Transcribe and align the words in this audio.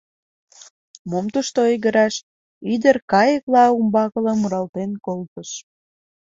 Мом 1.09 1.25
тушто 1.33 1.57
ойгыраш,— 1.67 2.15
ӱдыр 2.73 2.95
кайыкла 3.11 3.65
умбакыла 3.77 4.33
муралтен 4.41 4.91
колтыш: 5.05 5.49